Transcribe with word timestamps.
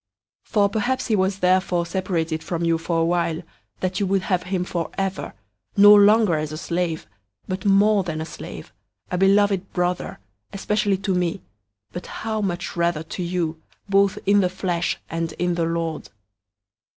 001:015 0.47 0.51
For 0.51 0.67
perhaps 0.69 1.05
he 1.09 1.15
was 1.15 1.39
therefore 1.41 1.85
separated 1.85 2.43
from 2.43 2.65
you 2.65 2.79
for 2.79 2.99
a 2.99 3.05
while, 3.05 3.43
that 3.81 3.99
you 3.99 4.07
would 4.07 4.23
have 4.23 4.41
him 4.41 4.63
forever, 4.63 5.35
001:016 5.77 5.81
no 5.83 5.93
longer 5.93 6.35
as 6.37 6.51
a 6.51 6.57
slave, 6.57 7.05
but 7.47 7.65
more 7.65 8.01
than 8.03 8.19
a 8.19 8.25
slave, 8.25 8.73
a 9.11 9.19
beloved 9.19 9.71
brother, 9.73 10.17
especially 10.53 10.97
to 10.97 11.13
me, 11.13 11.43
but 11.91 12.07
how 12.07 12.41
much 12.41 12.75
rather 12.75 13.03
to 13.03 13.21
you, 13.21 13.61
both 13.87 14.17
in 14.25 14.39
the 14.39 14.49
flesh 14.49 14.97
and 15.07 15.33
in 15.33 15.53
the 15.53 15.65
Lord. 15.65 16.09